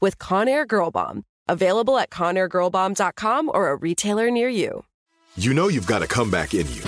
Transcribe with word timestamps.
with 0.00 0.18
Conair 0.18 0.66
Girl 0.66 0.90
Bomb. 0.90 1.24
Available 1.48 1.98
at 1.98 2.10
ConairGirlBomb.com 2.10 3.50
or 3.52 3.70
a 3.70 3.76
retailer 3.76 4.30
near 4.30 4.48
you. 4.48 4.84
You 5.36 5.52
know 5.52 5.68
you've 5.68 5.86
got 5.86 6.02
a 6.02 6.06
comeback 6.06 6.54
in 6.54 6.66
you. 6.72 6.82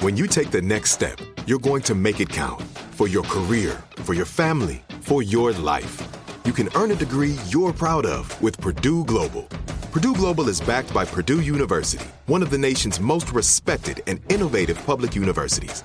When 0.00 0.16
you 0.16 0.26
take 0.26 0.50
the 0.50 0.60
next 0.60 0.90
step, 0.90 1.18
you're 1.46 1.58
going 1.58 1.82
to 1.82 1.94
make 1.94 2.20
it 2.20 2.28
count 2.28 2.62
for 2.92 3.08
your 3.08 3.22
career, 3.22 3.82
for 3.96 4.14
your 4.14 4.26
family, 4.26 4.82
for 5.00 5.22
your 5.22 5.52
life. 5.52 6.02
You 6.44 6.52
can 6.52 6.68
earn 6.74 6.90
a 6.90 6.96
degree 6.96 7.36
you're 7.48 7.72
proud 7.72 8.04
of 8.04 8.40
with 8.42 8.60
Purdue 8.60 9.04
Global. 9.04 9.42
Purdue 9.92 10.14
Global 10.14 10.48
is 10.48 10.60
backed 10.60 10.92
by 10.92 11.04
Purdue 11.04 11.40
University, 11.42 12.06
one 12.26 12.42
of 12.42 12.50
the 12.50 12.58
nation's 12.58 12.98
most 12.98 13.32
respected 13.32 14.02
and 14.06 14.20
innovative 14.32 14.84
public 14.84 15.14
universities. 15.14 15.84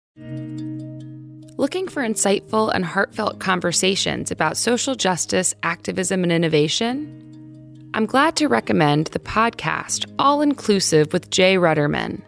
Looking 0.17 1.87
for 1.87 2.03
insightful 2.03 2.69
and 2.73 2.83
heartfelt 2.83 3.39
conversations 3.39 4.29
about 4.29 4.57
social 4.57 4.93
justice, 4.95 5.53
activism, 5.63 6.23
and 6.23 6.31
innovation? 6.31 7.89
I'm 7.93 8.05
glad 8.05 8.35
to 8.37 8.47
recommend 8.47 9.07
the 9.07 9.19
podcast 9.19 10.11
All 10.19 10.41
Inclusive 10.41 11.13
with 11.13 11.29
Jay 11.29 11.55
Ruderman. 11.55 12.21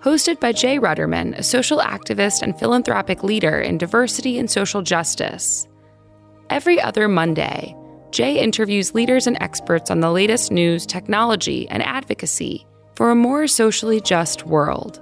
Hosted 0.00 0.40
by 0.40 0.52
Jay 0.52 0.78
Ruderman, 0.78 1.38
a 1.38 1.42
social 1.42 1.78
activist 1.78 2.42
and 2.42 2.58
philanthropic 2.58 3.22
leader 3.22 3.58
in 3.60 3.78
diversity 3.78 4.38
and 4.38 4.50
social 4.50 4.82
justice. 4.82 5.66
Every 6.50 6.80
other 6.80 7.08
Monday, 7.08 7.74
Jay 8.10 8.38
interviews 8.38 8.94
leaders 8.94 9.26
and 9.26 9.38
experts 9.40 9.90
on 9.90 10.00
the 10.00 10.10
latest 10.10 10.50
news, 10.50 10.84
technology, 10.84 11.66
and 11.68 11.82
advocacy 11.82 12.66
for 12.94 13.10
a 13.10 13.14
more 13.14 13.46
socially 13.46 14.02
just 14.02 14.44
world. 14.44 15.00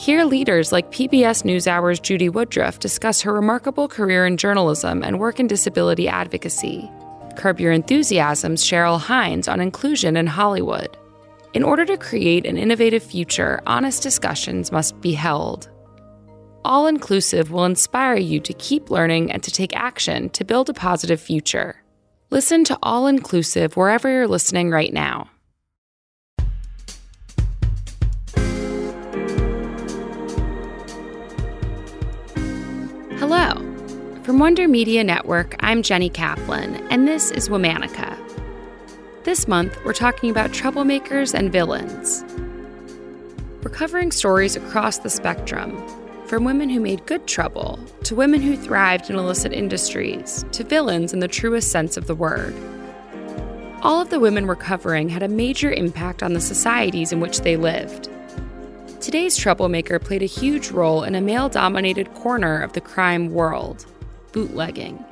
Hear 0.00 0.24
leaders 0.24 0.72
like 0.72 0.90
PBS 0.92 1.44
NewsHour's 1.44 2.00
Judy 2.00 2.30
Woodruff 2.30 2.78
discuss 2.78 3.20
her 3.20 3.34
remarkable 3.34 3.86
career 3.86 4.24
in 4.24 4.38
journalism 4.38 5.04
and 5.04 5.20
work 5.20 5.38
in 5.38 5.46
disability 5.46 6.08
advocacy. 6.08 6.90
Curb 7.36 7.60
Your 7.60 7.72
Enthusiasm's 7.72 8.64
Cheryl 8.64 8.98
Hines 8.98 9.46
on 9.46 9.60
inclusion 9.60 10.16
in 10.16 10.26
Hollywood. 10.26 10.96
In 11.52 11.62
order 11.62 11.84
to 11.84 11.98
create 11.98 12.46
an 12.46 12.56
innovative 12.56 13.02
future, 13.02 13.60
honest 13.66 14.02
discussions 14.02 14.72
must 14.72 14.98
be 15.02 15.12
held. 15.12 15.68
All 16.64 16.86
Inclusive 16.86 17.50
will 17.50 17.66
inspire 17.66 18.16
you 18.16 18.40
to 18.40 18.54
keep 18.54 18.88
learning 18.88 19.30
and 19.30 19.42
to 19.42 19.50
take 19.50 19.76
action 19.76 20.30
to 20.30 20.44
build 20.44 20.70
a 20.70 20.72
positive 20.72 21.20
future. 21.20 21.76
Listen 22.30 22.64
to 22.64 22.78
All 22.82 23.06
Inclusive 23.06 23.76
wherever 23.76 24.10
you're 24.10 24.26
listening 24.26 24.70
right 24.70 24.94
now. 24.94 25.28
From 34.30 34.38
Wonder 34.38 34.68
Media 34.68 35.02
Network, 35.02 35.56
I'm 35.58 35.82
Jenny 35.82 36.08
Kaplan, 36.08 36.76
and 36.88 37.08
this 37.08 37.32
is 37.32 37.48
Womanica. 37.48 38.16
This 39.24 39.48
month, 39.48 39.76
we're 39.84 39.92
talking 39.92 40.30
about 40.30 40.52
troublemakers 40.52 41.34
and 41.34 41.50
villains. 41.50 42.24
We're 43.64 43.72
covering 43.72 44.12
stories 44.12 44.54
across 44.54 44.98
the 44.98 45.10
spectrum, 45.10 45.76
from 46.26 46.44
women 46.44 46.68
who 46.68 46.78
made 46.78 47.04
good 47.06 47.26
trouble, 47.26 47.80
to 48.04 48.14
women 48.14 48.40
who 48.40 48.56
thrived 48.56 49.10
in 49.10 49.16
illicit 49.16 49.52
industries, 49.52 50.44
to 50.52 50.62
villains 50.62 51.12
in 51.12 51.18
the 51.18 51.26
truest 51.26 51.72
sense 51.72 51.96
of 51.96 52.06
the 52.06 52.14
word. 52.14 52.54
All 53.82 54.00
of 54.00 54.10
the 54.10 54.20
women 54.20 54.46
we're 54.46 54.54
covering 54.54 55.08
had 55.08 55.24
a 55.24 55.28
major 55.28 55.72
impact 55.72 56.22
on 56.22 56.34
the 56.34 56.40
societies 56.40 57.10
in 57.10 57.18
which 57.18 57.40
they 57.40 57.56
lived. 57.56 58.08
Today's 59.00 59.36
troublemaker 59.36 59.98
played 59.98 60.22
a 60.22 60.26
huge 60.26 60.70
role 60.70 61.02
in 61.02 61.16
a 61.16 61.20
male 61.20 61.48
dominated 61.48 62.14
corner 62.14 62.62
of 62.62 62.74
the 62.74 62.80
crime 62.80 63.32
world 63.32 63.86
bootlegging. 64.32 65.04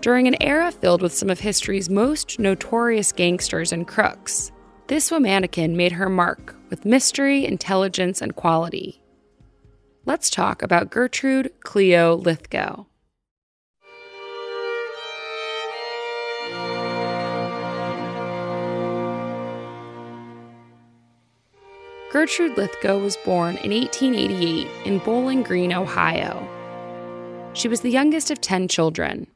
During 0.00 0.26
an 0.26 0.42
era 0.42 0.72
filled 0.72 1.00
with 1.00 1.14
some 1.14 1.30
of 1.30 1.38
history's 1.38 1.88
most 1.88 2.38
notorious 2.38 3.12
gangsters 3.12 3.72
and 3.72 3.86
crooks, 3.86 4.50
this 4.88 5.10
Womanican 5.10 5.76
made 5.76 5.92
her 5.92 6.08
mark 6.08 6.56
with 6.70 6.84
mystery, 6.84 7.46
intelligence, 7.46 8.20
and 8.20 8.34
quality. 8.34 9.00
Let's 10.04 10.28
talk 10.28 10.62
about 10.62 10.90
Gertrude 10.90 11.52
Cleo 11.60 12.18
Lythgoe. 12.18 12.86
Gertrude 22.10 22.56
Lythgoe 22.56 23.00
was 23.00 23.16
born 23.18 23.56
in 23.58 23.70
1888 23.70 24.66
in 24.84 24.98
Bowling 24.98 25.42
Green, 25.42 25.72
Ohio. 25.72 26.46
She 27.54 27.68
was 27.68 27.82
the 27.82 27.90
youngest 27.90 28.30
of 28.30 28.40
10 28.40 28.68
children. 28.68 29.26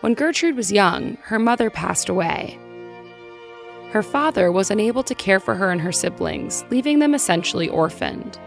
When 0.00 0.14
Gertrude 0.14 0.56
was 0.56 0.72
young, 0.72 1.16
her 1.22 1.38
mother 1.38 1.70
passed 1.70 2.08
away. 2.08 2.58
Her 3.90 4.02
father 4.02 4.52
was 4.52 4.70
unable 4.70 5.02
to 5.02 5.14
care 5.14 5.40
for 5.40 5.54
her 5.54 5.70
and 5.70 5.80
her 5.80 5.92
siblings, 5.92 6.64
leaving 6.70 6.98
them 6.98 7.14
essentially 7.14 7.68
orphaned. 7.68 8.38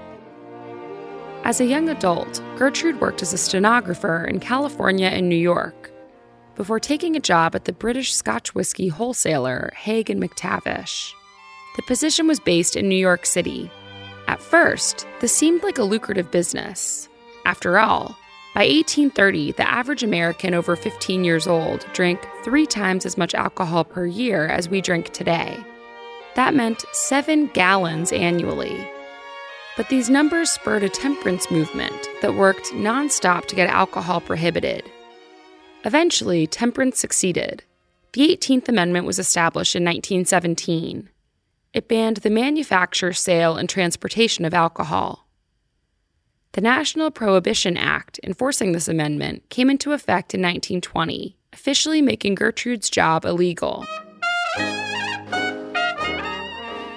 As 1.43 1.59
a 1.59 1.65
young 1.65 1.89
adult, 1.89 2.41
Gertrude 2.57 3.01
worked 3.01 3.21
as 3.21 3.33
a 3.33 3.37
stenographer 3.37 4.23
in 4.25 4.39
California 4.39 5.07
and 5.07 5.27
New 5.27 5.35
York 5.35 5.91
before 6.55 6.79
taking 6.79 7.15
a 7.15 7.19
job 7.19 7.55
at 7.55 7.65
the 7.65 7.73
British 7.73 8.13
Scotch 8.13 8.53
whiskey 8.53 8.87
wholesaler 8.87 9.71
Haig 9.75 10.09
and 10.09 10.21
McTavish. 10.21 11.13
The 11.75 11.81
position 11.83 12.27
was 12.27 12.39
based 12.39 12.75
in 12.75 12.87
New 12.87 12.95
York 12.95 13.25
City. 13.25 13.71
At 14.27 14.41
first, 14.41 15.07
this 15.19 15.35
seemed 15.35 15.63
like 15.63 15.79
a 15.79 15.83
lucrative 15.83 16.29
business. 16.29 17.09
After 17.45 17.79
all, 17.79 18.17
by 18.53 18.61
1830, 18.61 19.53
the 19.53 19.69
average 19.69 20.03
American 20.03 20.53
over 20.53 20.75
15 20.75 21.23
years 21.23 21.47
old 21.47 21.85
drank 21.93 22.27
three 22.43 22.65
times 22.65 23.05
as 23.05 23.17
much 23.17 23.33
alcohol 23.33 23.85
per 23.85 24.05
year 24.05 24.47
as 24.47 24.67
we 24.67 24.81
drink 24.81 25.11
today. 25.13 25.57
That 26.35 26.53
meant 26.53 26.83
seven 26.91 27.47
gallons 27.47 28.11
annually. 28.11 28.87
But 29.77 29.89
these 29.89 30.09
numbers 30.09 30.51
spurred 30.51 30.83
a 30.83 30.89
temperance 30.89 31.49
movement 31.49 32.09
that 32.21 32.35
worked 32.35 32.67
nonstop 32.73 33.45
to 33.45 33.55
get 33.55 33.69
alcohol 33.69 34.19
prohibited. 34.19 34.83
Eventually, 35.85 36.45
temperance 36.45 36.99
succeeded. 36.99 37.63
The 38.13 38.35
18th 38.35 38.67
Amendment 38.67 39.07
was 39.07 39.17
established 39.17 39.75
in 39.75 39.83
1917. 39.83 41.09
It 41.73 41.87
banned 41.87 42.17
the 42.17 42.29
manufacture, 42.29 43.13
sale, 43.13 43.55
and 43.55 43.69
transportation 43.69 44.43
of 44.43 44.53
alcohol. 44.53 45.25
The 46.53 46.59
National 46.59 47.11
Prohibition 47.11 47.77
Act, 47.77 48.19
enforcing 48.23 48.73
this 48.73 48.89
amendment, 48.89 49.49
came 49.49 49.69
into 49.69 49.93
effect 49.93 50.33
in 50.33 50.41
1920, 50.41 51.37
officially 51.53 52.01
making 52.01 52.35
Gertrude's 52.35 52.89
job 52.89 53.23
illegal. 53.23 53.85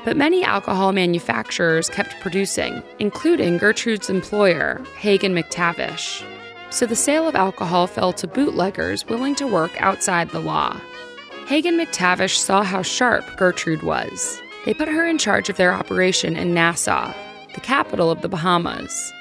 But 0.04 0.16
many 0.16 0.42
alcohol 0.42 0.90
manufacturers 0.92 1.88
kept 1.88 2.18
producing, 2.20 2.82
including 2.98 3.58
Gertrude's 3.58 4.10
employer, 4.10 4.82
Haig 4.98 5.22
and 5.22 5.36
McTavish. 5.38 6.24
So 6.70 6.84
the 6.84 6.96
sale 6.96 7.28
of 7.28 7.36
alcohol 7.36 7.86
fell 7.86 8.12
to 8.14 8.26
bootleggers 8.26 9.06
willing 9.06 9.36
to 9.36 9.46
work 9.46 9.80
outside 9.80 10.30
the 10.30 10.40
law. 10.40 10.80
Haig 11.46 11.64
and 11.64 11.78
McTavish 11.78 12.38
saw 12.38 12.64
how 12.64 12.82
sharp 12.82 13.24
Gertrude 13.36 13.84
was. 13.84 14.42
They 14.64 14.74
put 14.74 14.88
her 14.88 15.06
in 15.06 15.16
charge 15.16 15.48
of 15.48 15.58
their 15.58 15.72
operation 15.72 16.36
in 16.36 16.54
Nassau, 16.54 17.14
the 17.54 17.60
capital 17.60 18.10
of 18.10 18.20
the 18.20 18.28
Bahamas. 18.28 19.12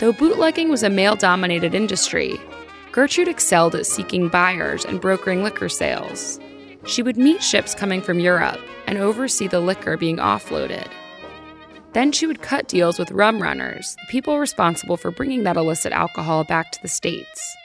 Though 0.00 0.12
bootlegging 0.14 0.70
was 0.70 0.82
a 0.82 0.88
male 0.88 1.14
dominated 1.14 1.74
industry, 1.74 2.40
Gertrude 2.90 3.28
excelled 3.28 3.74
at 3.74 3.84
seeking 3.84 4.28
buyers 4.28 4.86
and 4.86 4.98
brokering 4.98 5.44
liquor 5.44 5.68
sales. 5.68 6.40
She 6.86 7.02
would 7.02 7.18
meet 7.18 7.42
ships 7.42 7.74
coming 7.74 8.00
from 8.00 8.18
Europe 8.18 8.58
and 8.86 8.96
oversee 8.96 9.46
the 9.46 9.60
liquor 9.60 9.98
being 9.98 10.16
offloaded. 10.16 10.88
Then 11.92 12.12
she 12.12 12.26
would 12.26 12.40
cut 12.40 12.66
deals 12.66 12.98
with 12.98 13.10
rum 13.10 13.42
runners, 13.42 13.94
the 13.96 14.10
people 14.10 14.38
responsible 14.38 14.96
for 14.96 15.10
bringing 15.10 15.42
that 15.42 15.58
illicit 15.58 15.92
alcohol 15.92 16.44
back 16.44 16.72
to 16.72 16.80
the 16.80 16.88
States. 16.88 17.56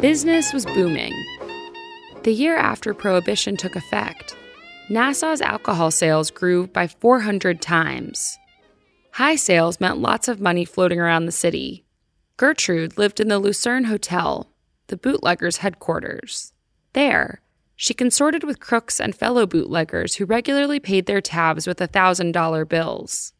Business 0.00 0.54
was 0.54 0.64
booming. 0.64 1.12
The 2.22 2.32
year 2.32 2.56
after 2.56 2.94
Prohibition 2.94 3.58
took 3.58 3.76
effect, 3.76 4.34
Nassau's 4.90 5.40
alcohol 5.40 5.92
sales 5.92 6.32
grew 6.32 6.66
by 6.66 6.88
400 6.88 7.62
times. 7.62 8.36
High 9.12 9.36
sales 9.36 9.78
meant 9.78 9.98
lots 9.98 10.26
of 10.26 10.40
money 10.40 10.64
floating 10.64 10.98
around 10.98 11.26
the 11.26 11.32
city. 11.32 11.84
Gertrude 12.36 12.98
lived 12.98 13.20
in 13.20 13.28
the 13.28 13.38
Lucerne 13.38 13.84
Hotel, 13.84 14.50
the 14.88 14.96
bootleggers' 14.96 15.58
headquarters. 15.58 16.52
There, 16.92 17.40
she 17.76 17.94
consorted 17.94 18.42
with 18.42 18.58
crooks 18.58 19.00
and 19.00 19.14
fellow 19.14 19.46
bootleggers 19.46 20.16
who 20.16 20.24
regularly 20.24 20.80
paid 20.80 21.06
their 21.06 21.20
tabs 21.20 21.68
with 21.68 21.78
$1,000 21.78 22.68
bills. 22.68 23.32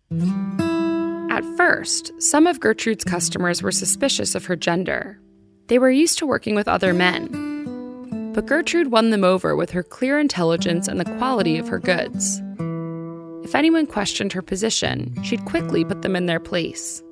At 1.31 1.45
first, 1.57 2.13
some 2.23 2.47
of 2.47 2.61
Gertrude's 2.61 3.03
customers 3.03 3.61
were 3.61 3.73
suspicious 3.73 4.37
of 4.37 4.45
her 4.45 4.55
gender. 4.55 5.21
They 5.67 5.81
were 5.81 5.91
used 5.91 6.19
to 6.19 6.27
working 6.27 6.55
with 6.55 6.69
other 6.69 6.95
men. 6.95 7.40
But 8.33 8.47
Gertrude 8.47 8.93
won 8.93 9.11
them 9.11 9.25
over 9.25 9.57
with 9.57 9.71
her 9.71 9.83
clear 9.83 10.19
intelligence 10.19 10.87
and 10.89 11.01
the 11.01 11.17
quality 11.19 11.59
of 11.59 11.69
her 11.69 11.79
goods. 11.79 12.41
If 13.45 13.55
anyone 13.55 13.87
questioned 13.87 14.33
her 14.33 14.43
position, 14.43 15.21
she'd 15.25 15.45
quickly 15.45 15.85
put 15.85 16.03
them 16.03 16.15
in 16.15 16.27
their 16.27 16.39
place. 16.39 17.03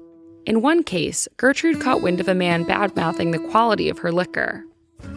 In 0.47 0.63
one 0.63 0.83
case, 0.83 1.27
Gertrude 1.37 1.81
caught 1.81 2.03
wind 2.03 2.21
of 2.21 2.29
a 2.29 2.35
man 2.35 2.65
badmouthing 2.65 3.33
the 3.33 3.49
quality 3.51 3.89
of 3.89 3.99
her 3.99 4.13
liquor. 4.13 4.65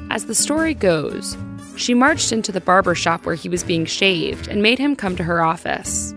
As 0.10 0.26
the 0.26 0.36
story 0.36 0.74
goes, 0.74 1.38
she 1.78 1.94
marched 1.94 2.32
into 2.32 2.52
the 2.52 2.60
barber 2.60 2.96
shop 2.96 3.26
where 3.26 3.36
he 3.36 3.48
was 3.48 3.64
being 3.64 3.86
shaved 3.86 4.48
and 4.48 4.62
made 4.62 4.80
him 4.80 4.96
come 4.96 5.16
to 5.16 5.24
her 5.24 5.42
office. 5.42 6.14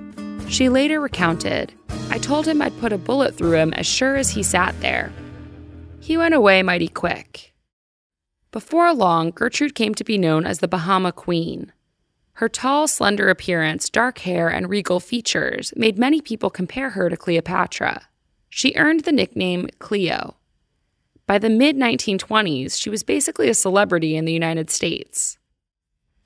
She 0.49 0.69
later 0.69 1.01
recounted, 1.01 1.73
I 2.11 2.19
told 2.19 2.47
him 2.47 2.61
I'd 2.61 2.79
put 2.81 2.93
a 2.93 2.99
bullet 2.99 3.37
through 3.37 3.55
him 3.55 3.73
as 3.75 3.87
sure 3.87 4.17
as 4.17 4.31
he 4.31 4.43
sat 4.43 4.79
there. 4.81 5.13
He 6.01 6.17
went 6.17 6.35
away 6.35 6.63
mighty 6.63 6.89
quick. 6.89 7.54
Before 8.55 8.95
long, 8.95 9.33
Gertrude 9.33 9.75
came 9.75 9.95
to 9.97 10.05
be 10.05 10.17
known 10.17 10.47
as 10.47 10.61
the 10.61 10.69
Bahama 10.69 11.13
Queen. 11.13 11.73
Her 12.39 12.49
tall, 12.49 12.89
slender 12.89 13.29
appearance, 13.29 13.91
dark 13.91 14.21
hair, 14.21 14.49
and 14.49 14.71
regal 14.71 14.99
features 14.99 15.75
made 15.77 15.99
many 15.99 16.23
people 16.23 16.49
compare 16.49 16.91
her 16.91 17.11
to 17.11 17.17
Cleopatra 17.19 18.09
she 18.55 18.73
earned 18.77 19.01
the 19.01 19.11
nickname 19.11 19.69
Cleo. 19.81 20.37
By 21.27 21.39
the 21.39 21.51
mid 21.51 21.77
1920s, 21.77 22.81
she 22.81 22.89
was 22.89 23.03
basically 23.03 23.49
a 23.49 23.55
celebrity 23.55 24.15
in 24.15 24.27
the 24.27 24.33
United 24.33 24.71
States. 24.71 25.39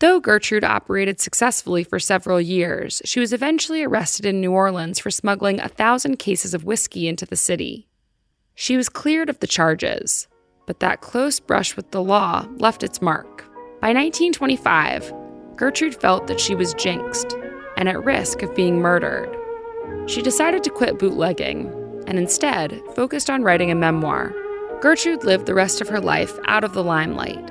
Though 0.00 0.20
Gertrude 0.20 0.62
operated 0.62 1.20
successfully 1.20 1.84
for 1.84 1.98
several 1.98 2.38
years, 2.38 3.00
she 3.06 3.18
was 3.18 3.32
eventually 3.32 3.82
arrested 3.82 4.26
in 4.26 4.42
New 4.42 4.52
Orleans 4.52 4.98
for 4.98 5.10
smuggling 5.10 5.58
a 5.58 5.68
thousand 5.68 6.18
cases 6.18 6.52
of 6.52 6.64
whiskey 6.64 7.08
into 7.08 7.24
the 7.24 7.34
city. 7.34 7.88
She 8.54 8.76
was 8.76 8.90
cleared 8.90 9.30
of 9.30 9.38
the 9.38 9.46
charges, 9.46 10.27
but 10.68 10.80
that 10.80 11.00
close 11.00 11.40
brush 11.40 11.74
with 11.76 11.90
the 11.92 12.02
law 12.02 12.46
left 12.58 12.82
its 12.82 13.00
mark. 13.00 13.38
By 13.80 13.88
1925, 13.94 15.14
Gertrude 15.56 15.98
felt 15.98 16.26
that 16.26 16.38
she 16.38 16.54
was 16.54 16.74
jinxed 16.74 17.34
and 17.78 17.88
at 17.88 18.04
risk 18.04 18.42
of 18.42 18.54
being 18.54 18.78
murdered. 18.78 19.34
She 20.06 20.20
decided 20.20 20.62
to 20.64 20.70
quit 20.70 20.98
bootlegging 20.98 21.72
and 22.06 22.18
instead 22.18 22.82
focused 22.94 23.30
on 23.30 23.42
writing 23.42 23.70
a 23.70 23.74
memoir. 23.74 24.34
Gertrude 24.82 25.24
lived 25.24 25.46
the 25.46 25.54
rest 25.54 25.80
of 25.80 25.88
her 25.88 26.00
life 26.00 26.38
out 26.44 26.64
of 26.64 26.74
the 26.74 26.84
limelight, 26.84 27.46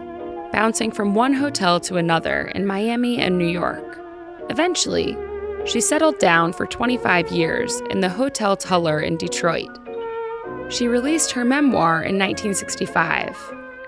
bouncing 0.51 0.91
from 0.91 1.15
one 1.15 1.33
hotel 1.33 1.79
to 1.79 1.97
another 1.97 2.51
in 2.53 2.67
Miami 2.67 3.17
and 3.17 3.39
New 3.39 3.47
York. 3.47 3.99
Eventually, 4.51 5.17
she 5.65 5.81
settled 5.81 6.19
down 6.19 6.53
for 6.53 6.67
25 6.67 7.31
years 7.31 7.81
in 7.89 8.01
the 8.01 8.09
Hotel 8.09 8.55
Tuller 8.55 8.99
in 8.99 9.17
Detroit. 9.17 9.86
She 10.69 10.89
released 10.89 11.31
her 11.31 11.45
memoir 11.45 12.03
in 12.03 12.19
1965 12.19 13.37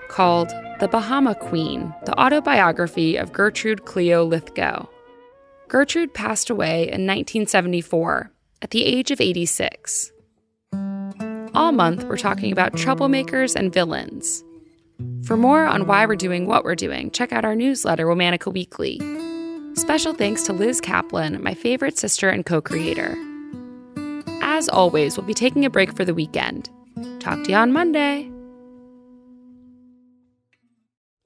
called 0.08 0.48
The 0.80 0.88
Bahama 0.88 1.34
Queen 1.34 1.94
The 2.06 2.18
Autobiography 2.18 3.16
of 3.16 3.32
Gertrude 3.32 3.84
Cleo 3.84 4.28
Lythgoe. 4.28 4.88
Gertrude 5.68 6.14
passed 6.14 6.48
away 6.48 6.84
in 6.84 7.06
1974 7.06 8.32
at 8.62 8.70
the 8.70 8.84
age 8.84 9.10
of 9.10 9.20
86. 9.20 10.10
All 11.54 11.72
month, 11.72 12.04
we're 12.04 12.16
talking 12.16 12.50
about 12.50 12.72
troublemakers 12.72 13.54
and 13.54 13.72
villains. 13.72 14.42
For 15.24 15.36
more 15.36 15.66
on 15.66 15.86
why 15.86 16.06
we're 16.06 16.16
doing 16.16 16.46
what 16.46 16.64
we're 16.64 16.74
doing, 16.74 17.10
check 17.10 17.30
out 17.30 17.44
our 17.44 17.54
newsletter, 17.54 18.06
Womanica 18.06 18.52
Weekly. 18.52 19.00
Special 19.74 20.14
thanks 20.14 20.44
to 20.44 20.52
Liz 20.52 20.80
Kaplan, 20.80 21.42
my 21.42 21.54
favorite 21.54 21.98
sister 21.98 22.30
and 22.30 22.44
co 22.44 22.60
creator. 22.60 23.16
As 24.60 24.68
always, 24.68 25.16
we'll 25.16 25.26
be 25.26 25.32
taking 25.32 25.64
a 25.64 25.70
break 25.70 25.96
for 25.96 26.04
the 26.04 26.12
weekend. 26.12 26.68
Talk 27.18 27.42
to 27.44 27.50
you 27.50 27.56
on 27.56 27.72
Monday. 27.72 28.30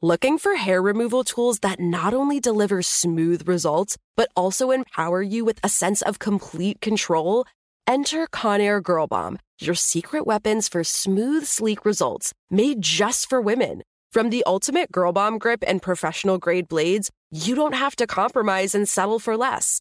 Looking 0.00 0.38
for 0.38 0.54
hair 0.54 0.80
removal 0.80 1.24
tools 1.24 1.58
that 1.58 1.80
not 1.80 2.14
only 2.14 2.38
deliver 2.38 2.80
smooth 2.80 3.48
results, 3.48 3.98
but 4.16 4.28
also 4.36 4.70
empower 4.70 5.20
you 5.20 5.44
with 5.44 5.58
a 5.64 5.68
sense 5.68 6.00
of 6.02 6.20
complete 6.20 6.80
control? 6.80 7.44
Enter 7.88 8.28
Conair 8.28 8.80
Girl 8.80 9.08
Bomb 9.08 9.40
your 9.60 9.74
secret 9.74 10.26
weapons 10.26 10.68
for 10.68 10.84
smooth, 10.84 11.44
sleek 11.44 11.84
results 11.84 12.34
made 12.52 12.82
just 12.82 13.28
for 13.28 13.40
women. 13.40 13.82
From 14.12 14.30
the 14.30 14.44
ultimate 14.46 14.92
Girl 14.92 15.12
Bomb 15.12 15.38
grip 15.38 15.64
and 15.66 15.82
professional 15.82 16.38
grade 16.38 16.68
blades, 16.68 17.10
you 17.32 17.56
don't 17.56 17.74
have 17.74 17.96
to 17.96 18.06
compromise 18.06 18.76
and 18.76 18.88
settle 18.88 19.18
for 19.18 19.36
less. 19.36 19.80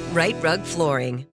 Rite 0.13 0.35
Rug 0.43 0.61
Flooring. 0.65 1.25